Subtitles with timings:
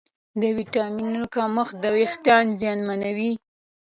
[0.39, 3.31] د ویټامینونو کمښت وېښتيان زیانمنوي.